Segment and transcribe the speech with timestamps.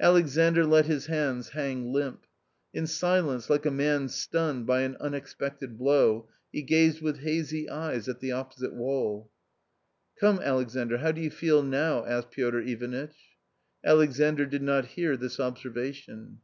[0.00, 2.24] Alexandr let his hands hang limp.
[2.72, 8.08] In silence, like a man stunned by an unexpected blow, he gazed with hazy eyes
[8.08, 9.28] at the opposite well.
[10.18, 13.36] "Come, Alexandr, how do you feel now?" asked Piotr Ivanitch.
[13.84, 16.38] Alexandr did not hear this observation.